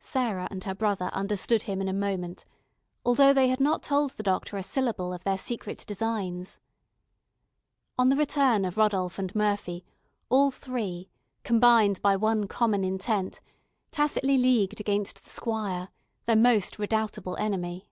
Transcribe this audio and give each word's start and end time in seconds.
Sarah 0.00 0.48
and 0.50 0.64
her 0.64 0.74
brother 0.74 1.10
understood 1.12 1.64
him 1.64 1.82
in 1.82 1.88
a 1.90 1.92
moment, 1.92 2.46
although 3.04 3.34
they 3.34 3.48
had 3.48 3.60
not 3.60 3.82
told 3.82 4.12
the 4.12 4.22
doctor 4.22 4.56
a 4.56 4.62
syllable 4.62 5.12
of 5.12 5.22
their 5.24 5.36
secret 5.36 5.84
designs. 5.86 6.60
On 7.98 8.08
the 8.08 8.16
return 8.16 8.64
of 8.64 8.78
Rodolph 8.78 9.18
and 9.18 9.34
Murphy, 9.34 9.84
all 10.30 10.50
three, 10.50 11.10
combined 11.44 12.00
by 12.00 12.16
one 12.16 12.48
common 12.48 12.84
intent, 12.84 13.42
tacitly 13.90 14.38
leagued 14.38 14.80
against 14.80 15.22
the 15.24 15.28
squire, 15.28 15.90
their 16.24 16.36
most 16.36 16.78
redoubtable 16.78 17.36
enemy. 17.36 17.90